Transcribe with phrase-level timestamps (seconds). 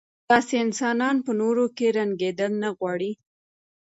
[0.29, 3.11] داسې انسانان په نورو کې رنګېدل نه غواړي.